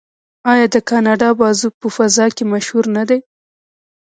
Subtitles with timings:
[0.51, 3.19] آیا د کاناډا بازو په فضا کې مشهور نه دی؟